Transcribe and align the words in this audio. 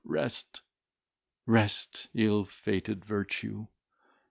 Rest, 0.03 0.61
rest, 1.45 2.09
ill 2.15 2.43
fated 2.43 3.05
virtue! 3.05 3.67